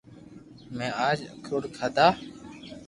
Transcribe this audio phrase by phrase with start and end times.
[0.75, 2.07] مي اج اکروڌ کادا